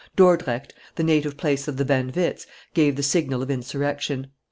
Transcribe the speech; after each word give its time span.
Dordrecht, 0.15 0.73
the 0.95 1.03
native 1.03 1.37
place 1.37 1.67
of 1.67 1.77
the 1.77 1.83
Van 1.85 2.11
Witts, 2.15 2.47
gave 2.73 2.95
the 2.95 3.03
signal 3.03 3.43
of 3.43 3.51
insurrection. 3.51 4.31